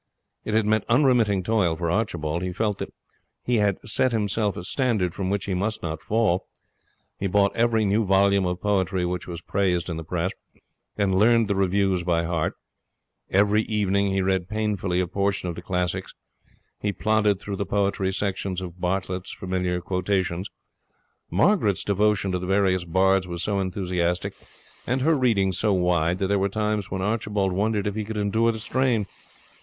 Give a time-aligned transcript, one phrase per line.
[0.43, 2.41] It had meant unremitting toil for Archibald.
[2.41, 2.91] He felt that
[3.43, 6.47] he had set himself a standard from which he must not fall.
[7.19, 10.31] He bought every new volume of poetry which was praised in the press,
[10.97, 12.55] and learned the reviews by heart.
[13.29, 16.15] Every evening he read painfully a portion of the classics.
[16.79, 20.49] He plodded through the poetry sections of Bartlett's Familiar Quotations.
[21.29, 24.33] Margaret's devotion to the various bards was so enthusiastic,
[24.87, 28.17] and her reading so wide, that there were times when Archibald wondered if he could
[28.17, 29.05] endure the strain.